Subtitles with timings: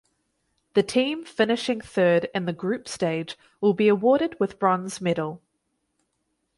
[0.73, 5.43] The team finishing third in the Group Stage will be awarded with bronze medal.